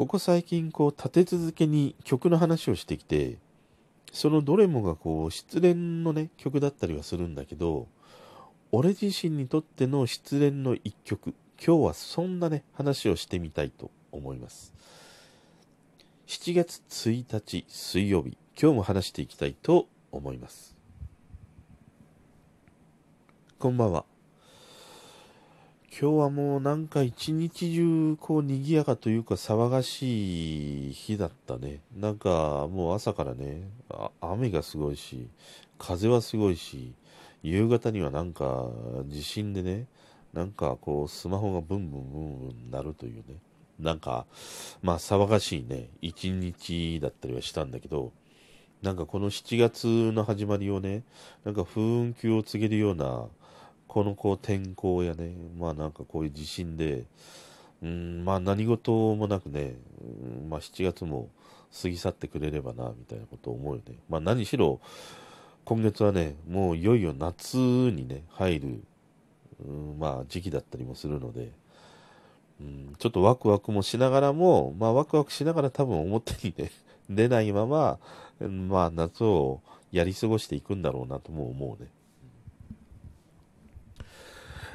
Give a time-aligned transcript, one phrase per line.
[0.00, 3.36] ここ最近こう立て続けに曲の話をしてきて
[4.10, 7.86] そのどれもがこう失恋のね曲だったりはするんだけど
[8.72, 14.72] 俺自身にとっての失恋の一曲今日はそんなね話をしてみたいと思います。
[16.28, 20.74] 7月1日水曜日今日も話していきたいと思います。
[23.58, 24.09] こんばんは。
[25.92, 31.80] 今日はもうなんか一日中こう賑やかというか騒がしい日だったね。
[31.96, 33.68] なんかもう朝からね、
[34.20, 35.28] 雨がすごいし、
[35.78, 36.94] 風はすごいし、
[37.42, 38.68] 夕方にはなんか
[39.06, 39.86] 地震でね、
[40.32, 43.40] なんかこうスマホがブンブンブンブンなるというね、
[43.80, 44.26] なんか
[44.82, 48.12] まあ騒がしいね、一日だったりはしたんだけど、
[48.80, 51.02] なんかこの7月の始まりをね、
[51.44, 53.26] なんか風雲球を告げるような、
[53.90, 57.06] このこう天候やね、まあなんかこういう地震で、
[57.82, 61.28] うん、まあ何事もなくね、うん、まあ7月も
[61.82, 63.96] 過ぎ去ってくれればな、みたいなことを思うよね。
[64.08, 64.80] まあ何しろ、
[65.64, 68.80] 今月はね、もういよいよ夏にね、入る、
[69.66, 71.50] うん、まあ時期だったりもするので、
[72.60, 76.70] うん、ちょっとワクワクもしながらも、まあワクワクしながら多分表にね、
[77.10, 77.98] 出ないまま、
[78.38, 81.90] まあ夏をやり過ごしていくんだろうなとも思うね。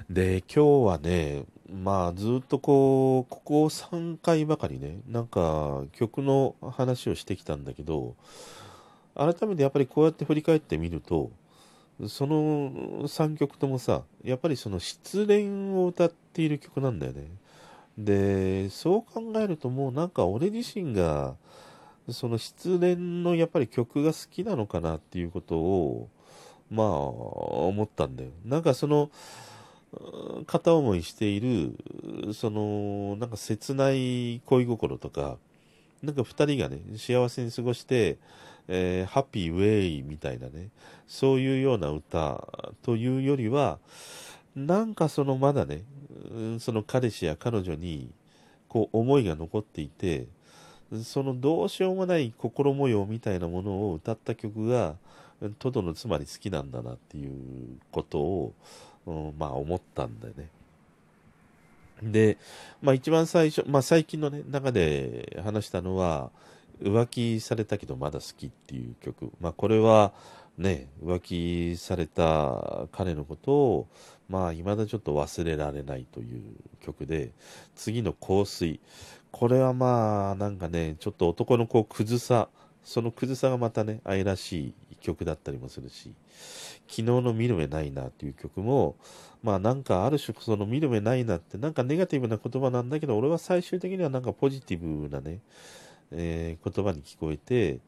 [0.10, 8.16] で、今日はね、まあずっとこう、ここ3回ばかりね、なんか曲の話をしてきたんだけど、
[9.16, 11.32] 改めてやっぱりこうやって振り返ってみると、
[12.08, 12.72] その
[13.08, 17.24] 3曲ともさ、やっぱりその失恋を歌っている曲なんだよね。
[17.98, 21.36] で、そう考えるともうなんか俺自身が、
[22.12, 26.10] その失恋のやっぱり曲が好きなのかなっていうことを、
[26.70, 28.30] まあ、思ったんだよ。
[28.44, 29.10] なんかその、
[30.46, 35.38] 片思いしている、その、なんか切ない恋心とか、
[36.04, 38.18] なんか二人がね、幸せに過ごして、
[38.68, 40.70] えー、ハッピーウェイみたいなね、
[41.08, 42.48] そういうような歌
[42.84, 43.80] というよりは、
[44.56, 45.84] なんかそのまだね、
[46.60, 48.12] その彼氏や彼女に、
[48.68, 50.28] こう思いが残っていて、
[51.04, 54.96] そのどうしようもない心模様みたいなものを歌った曲が、
[55.60, 58.54] トドのつまり好きなんだなっていうことを、
[59.06, 60.50] うん、まあ思ったんだよね。
[62.04, 62.38] で、
[62.82, 66.32] まあ一番最初、まあ最近のね、中で話したのは、
[66.82, 69.32] 浮気されたけどまだ好きっていう曲。
[69.40, 70.14] まあこれは
[70.58, 73.88] ね、浮気された彼のことを、
[74.30, 76.42] まあ未だちょっと忘れられないという
[76.82, 77.32] 曲で、
[77.76, 78.80] 次の香水。
[79.32, 82.50] これはまあなんかね、ちょっと男のこうクズさ、
[82.84, 86.14] そのクズさがまたね、愛らしい曲だったりもするし、
[86.88, 88.96] 昨日の見る目ないなっていう曲も、
[89.44, 95.40] まあなんかある種その見る目ないなってなんかネガティブな言葉なんだけど、俺は最終的にはなんかポジティブなね、
[96.12, 97.80] えー、言葉に聞こえて、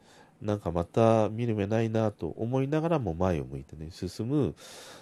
[0.41, 4.55] なんかまた見る目ないなと思いながらも前を向いてね、進む、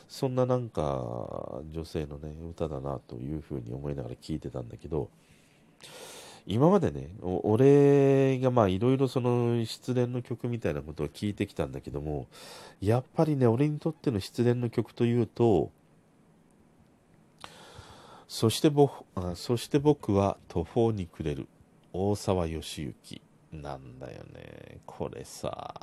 [0.07, 5.09] そんななんか女性のね、歌だなというふうに思いながら聞いてたんだけど、
[6.47, 12.27] 今までね、俺がまあいろいろその失恋の曲みたいなことを聞いてきたんだけども、
[12.81, 15.71] やっぱりね、俺にとっての失恋の曲というと、
[18.27, 21.47] そして僕そして僕は途方に暮れる
[21.93, 24.79] 大沢義行なんだよね。
[24.85, 25.73] これさ、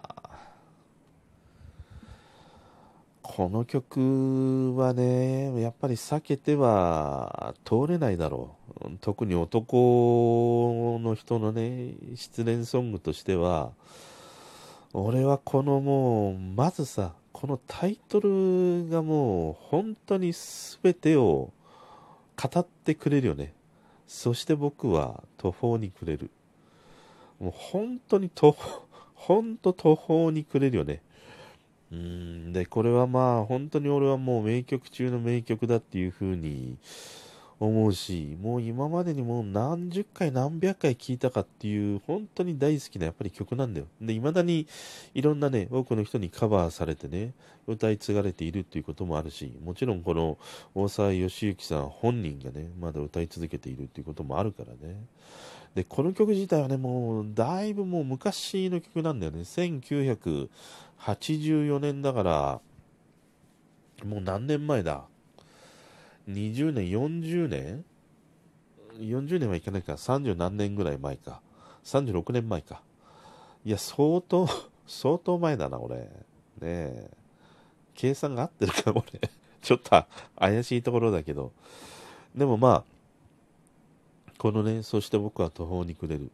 [3.35, 8.91] この曲はね、やっぱり避けては通れないだろう。
[9.01, 13.73] 特に男の人のね、失恋ソングとしては、
[14.93, 20.35] 俺はこのもう、まずさ、このタイトルがもう本当に
[20.83, 21.55] 全てを
[22.37, 23.55] 語ってくれるよね。
[24.07, 26.31] そして僕は途方に暮れる。
[27.41, 31.01] もう本当に途方、本当途方に暮れるよね。
[31.93, 36.79] うん、で、これはまあ、本当に俺はもう名曲中の名曲だっていうふうに
[37.67, 43.87] 思うし、もう今までにもう何十回何百回聴いたかっていう、本当に大好きなやっぱり曲なんだよ。
[44.01, 44.67] で、未だに
[45.15, 47.35] いろんなね、多くの人にカバーされてね、
[47.67, 50.39] 歌い継がれているっていうこともあるし、もちろんこの
[50.75, 54.97] 大沢義行さん本人がね、まだ歌い続けているっていうこともあるからね。
[55.75, 59.41] で、この曲自体はね、もう、だいぶもう昔の曲なんだよね。
[59.41, 62.61] 1984年だから、
[64.05, 65.07] もう何年前だ？
[66.29, 67.85] ?20 年、40年
[68.99, 69.95] ?40 年はいかないか。
[69.95, 71.41] 30何年ぐらい前か。
[71.85, 72.83] 36年前か。
[73.65, 74.49] いや、相当、
[74.87, 75.97] 相当前だな、俺。
[75.97, 76.09] ね
[76.63, 77.11] え。
[77.95, 79.05] 計算が合ってるか、俺。
[79.61, 80.05] ちょっと
[80.37, 81.53] 怪しいところだけど。
[82.35, 86.31] でもまあ、このね、そして僕は途方に暮れる。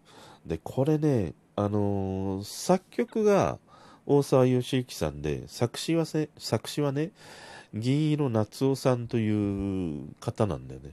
[0.47, 3.59] で、これね、あのー、作曲が
[4.07, 7.11] 大沢義之さんで、作詞はせ作詞はね、
[7.75, 10.93] 銀色夏夫さんという方なんだよね。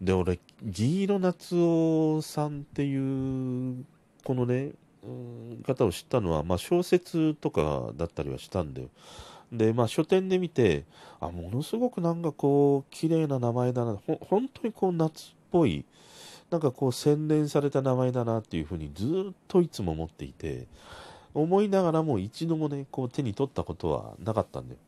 [0.00, 3.84] で、俺、銀色夏夫さんっていう、
[4.24, 4.72] このね、
[5.66, 8.88] 方を知ったのは、まあ、小説とかだったりはしたんだよ。
[9.52, 10.84] で、まあ、書店で見て、
[11.20, 15.84] あ、ものすごくなんかこう、綺麗な名前だな、ほ本当にこう、夏っぽい、
[16.50, 20.66] なんかこう、洗練された名前だなっていうふうにずっといつも思っていて、
[21.34, 24.80] 思いながらも一度もね、こう、手に取ったことはなかったんだよ。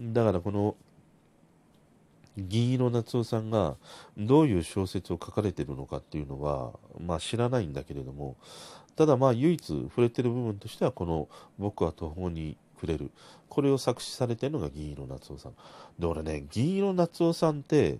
[0.00, 0.76] だからこの、
[2.36, 3.76] 銀色夏夫さんが
[4.16, 8.36] どういう小説を書かれてるのかっていうのは、まあ知らないんだけれども、
[8.94, 11.28] ただまあ唯一触れてる部分としてはこの
[11.58, 13.10] 僕は途方に暮れる。
[13.48, 15.52] これを作詞されてるのが銀色夏夫さん。
[15.98, 17.98] で、俺ね、銀色夏夫さんって、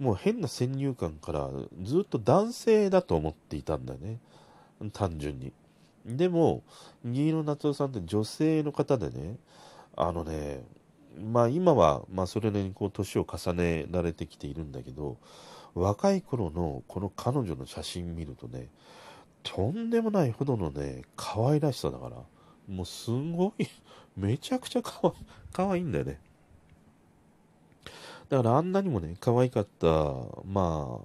[0.00, 1.48] もう変な先入観から
[1.82, 4.18] ずっと男性だと思っていたんだよね。
[4.92, 5.52] 単純に。
[6.04, 6.62] でも、
[7.04, 9.36] 銀色夏夫さんって女性の方でね、
[9.96, 10.62] あのね、
[11.18, 15.16] まあ今は、まあそれなりにこう年を重ねられてきているんだけど、
[15.74, 18.68] 若い頃のこの彼女の写真見るとね、
[19.42, 22.16] とんでもないほどのね、可愛らしさだから、
[22.68, 23.66] もうすごい、
[24.16, 25.14] めちゃくちゃかわ
[25.52, 26.18] 可愛いんだよね。
[28.28, 29.86] だからあんなにもね、可愛かった、
[30.44, 30.98] ま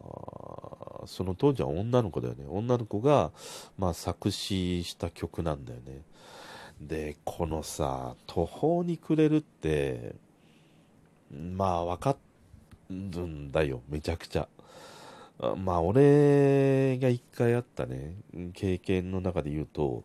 [1.03, 2.45] あ、その当時は女の子だよね。
[2.49, 3.31] 女の子が、
[3.77, 6.01] まあ作詞した曲なんだよね。
[6.81, 10.15] で、このさ、途方に暮れるって、
[11.31, 12.17] まあ分か
[12.89, 14.47] るんだよ、めちゃくちゃ。
[15.57, 18.15] まあ俺が一回あったね、
[18.53, 20.03] 経験の中で言うと、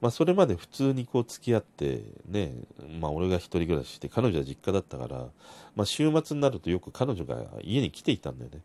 [0.00, 2.54] まあそれまで普通にこう付き合ってね、
[3.00, 5.26] まあ俺が一人暮らしして彼女は実家だったから、
[5.76, 8.60] まあ週末になるとよく彼女が家に来ていたんだよね。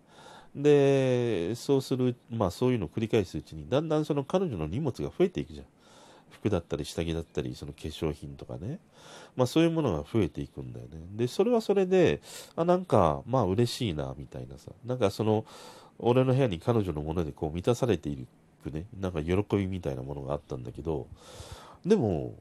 [0.56, 5.66] で、そうする、まあそういうのを繰り返すうちに、だんだんその彼女の荷物が増えていくじゃん。
[6.34, 8.80] 服だったり下着だったりその化粧品とかね、
[9.36, 11.00] まあ、そういうものが増えていくんだよね。
[11.16, 12.22] でそれはそれで
[12.56, 14.72] あなんかまあ嬉しいなみたいなさ。
[14.86, 15.46] なんかその
[16.00, 18.28] 俺の部屋に彼女のものでこう満たされてい
[18.64, 18.86] くね。
[19.00, 21.08] なんか喜びみたいなものがあったんだけど。
[21.86, 22.34] でも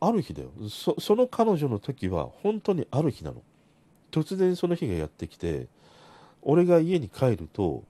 [0.00, 0.50] ある日だよ。
[0.68, 3.42] そその彼女の時は本当にある日なの。
[4.10, 5.66] 突然その日がやってきて
[6.42, 7.84] 俺が家に帰ると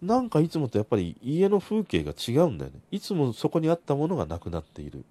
[0.00, 2.80] なんかいつもとやっぱり家の風景が違うんだよね。
[2.90, 5.04] いつもそこにあったものがなくなっている。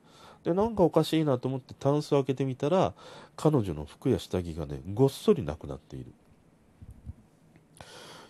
[0.44, 2.94] で、なんかおかしいなと思ってタンスを開けてみたら、
[3.36, 6.14] 彼女の服や下着がね、ごっそりなくなっている。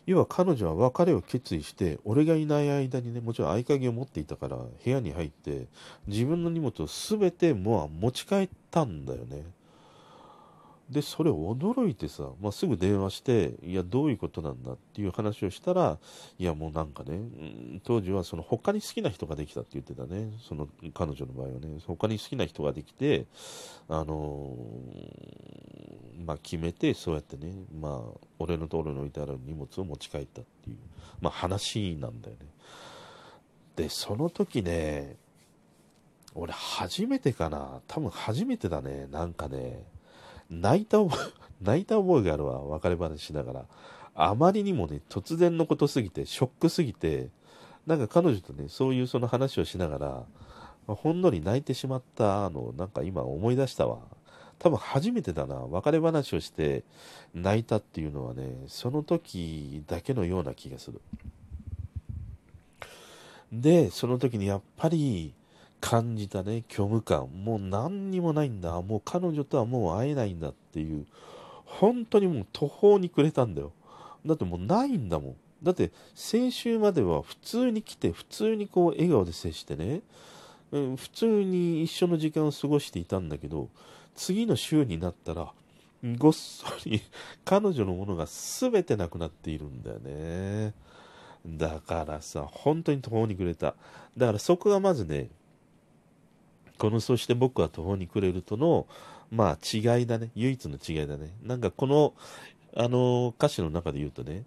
[0.08, 5.68] 要は彼女は別れを決意して、俺がいない間にね、もちろん合鍵を持っていたから部屋に入って、
[6.08, 9.44] 自分の荷物を全てもう持ち帰ったんだよね。
[10.90, 16.00] で、それ驚いてさ、まあ、すぐ電話して、いや、どういうことなんだっていう話をしたら、
[16.40, 17.20] いや、もうなんかね、
[17.84, 23.26] 当時はその他に好きな人ができたって言ってたね、その彼女の場合はね、他に好きな人ができて、
[23.90, 30.78] あのー、まあ、決めて、そうやってね、まあ、俺のところに置いてある荷物を持ち帰ったっていう、
[31.20, 32.46] まあ、話なんだよね。
[33.76, 35.18] で、その時ね、
[36.34, 39.84] 俺初めてかな、多分初めてだね、なんかね、
[40.50, 43.66] 泣いた覚え、 泣いた覚えがあるわ、別れ話しながら。
[44.16, 47.30] あまりにもね、突然のことすぎて、ショックすぎて、
[47.86, 54.00] なんか彼女とね、そういうその話をしながら、ほんのり泣いてしまったのをなんか今思い出したわ。
[54.60, 55.56] 多分初めてだな。
[55.56, 56.84] 別れ話をして
[57.34, 61.02] 泣いたっていうのはね、その時だけのような気がする。
[63.52, 65.34] で、その時にやっぱり、
[65.80, 67.28] 感じたね、虚無感。
[67.44, 68.82] もう何にもないんだ。
[68.82, 71.06] もう彼女とはもう会えないんだっていう。
[71.66, 73.72] 本当にもう途方に暮れたんだよ。
[74.26, 75.36] だってもうないんだもん。
[75.64, 80.02] だって先週までは普通に来て、普通にこう笑顔で接してね、
[80.72, 83.70] うん、普通に一緒の時間を過ごしていたんだけど、
[84.16, 85.52] 次の週になったら、
[86.18, 87.02] ごっそり
[87.44, 90.74] 彼女のものが全てなくなっているんだよね。
[91.46, 93.76] だからさ、本当に途方に暮れた。
[94.18, 95.30] だからそこがまずね、
[96.78, 98.88] このそして僕は途方に暮れるとの、
[99.32, 100.32] まあ違いだね。
[100.36, 101.34] 唯一の違いだね。
[101.44, 102.14] なんかこの、
[102.76, 104.44] あの歌詞の中で言うとね、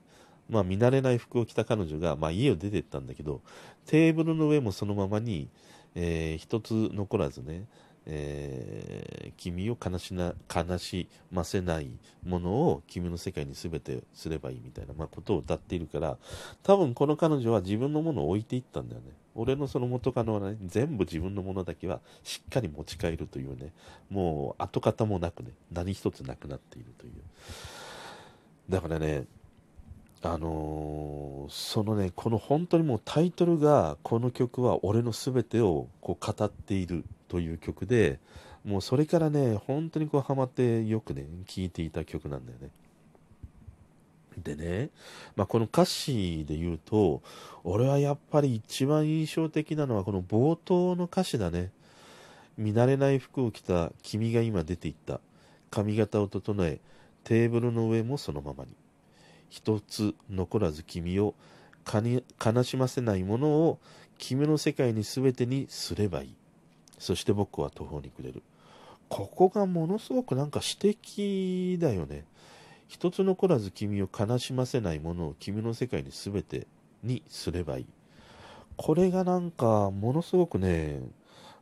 [0.48, 3.40] まあ見慣れない服を着た彼女が、まあ家を出てったんだけど、
[3.86, 5.48] テーブルの上もそのままに、
[5.94, 7.66] えー、一つ残らずね、
[8.06, 11.90] えー、君を悲しな悲しませない
[12.24, 16.16] ものを君の世界に全てすればいいみたいな、まあ、ことを歌っているから
[16.62, 19.08] 多分この彼女は自分のものを置いていったんだよね
[19.40, 23.72] 俺のその元カノはね全部自分のものだけはしっかり持ち帰るというね
[24.10, 27.12] もう跡形もなくね何一つなくなっているという
[28.68, 29.24] だからね
[30.22, 38.20] あのー、そのね、この本当にもうタイトルが、この曲は俺の全てをこう語っているという曲で、
[38.62, 42.68] もうそれからね、本当にこうハマってよくね、聴いていた曲なんだよね。
[44.38, 44.90] でね、
[45.36, 47.22] まあ、この歌詞で言うと、
[47.64, 51.72] 俺はやっぱり一番印象的なのはこの冒頭の歌詞だね。
[52.56, 55.20] 見慣れない服を着た君が今出ていった。
[55.70, 56.80] 髪型を整え、
[57.24, 58.74] テーブルの上もそのままに。
[59.48, 61.34] 一つ残らず君を
[61.92, 63.78] 悲しませないものを
[64.18, 66.34] 君の世界に全てにすればいい。
[66.98, 68.42] そして僕は途方に暮れる。
[69.08, 72.24] ここがものすごくなんか詩的だよね。
[72.90, 76.66] 一つ残らず君を悲しませないものを君の世界に全て
[77.04, 77.86] にすればいい。
[78.76, 81.00] これがなんかものすごくね、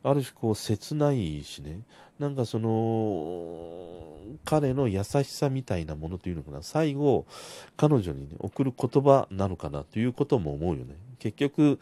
[0.01, 1.81] ある種こう切ないしね、
[2.17, 7.27] なんかその、彼の優しさみたいなものというのかな、最後、
[7.77, 10.95] 彼女にね、送る言葉なのかなということも思うよね。
[11.19, 11.79] 結局、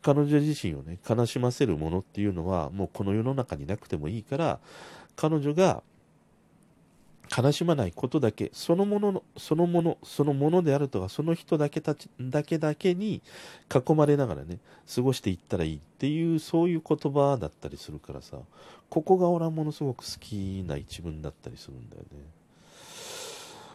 [0.00, 4.58] 彼女自身をね、悲しませるものっていうのは、もうこの世の中になくてもいいから、
[5.16, 5.82] 彼女が
[7.34, 13.22] 悲しまないことだけ、そのものの、そのもの、そのものであるとか、その人だけたち、だけだけに
[13.72, 14.58] 囲まれながらね、
[14.94, 18.38] 過ごしていったらいいっていう、そういう言葉だったりするからさ、
[18.88, 22.36] ここが俺はものすごく好きな一文だったりするんだよね。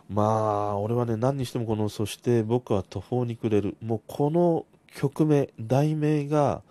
[0.09, 3.77] まあ、俺はね、何にしてもこの、そして僕は途方に暮れる。
[3.81, 4.65] もうこの
[4.95, 6.61] 曲名、題名が、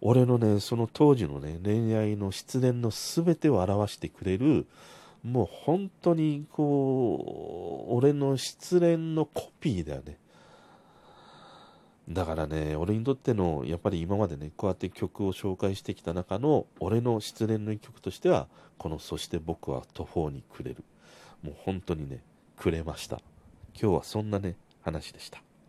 [0.00, 4.66] 俺のね、その当時のね、恋愛の失恋の全てを表してくれる、
[5.22, 10.18] もう本当にこう、俺の失恋のコピーだよね。
[12.08, 18.48] だからね、俺にとっての、やっぱり今までね、こうやって曲を紹介してきた中の、俺の失恋の曲としては、
[18.78, 20.82] この、そして僕は途方に暮れる。
[21.42, 22.22] もう本当にね、
[22.56, 23.20] くれました。
[23.80, 25.42] 今日はそんなね、話でした。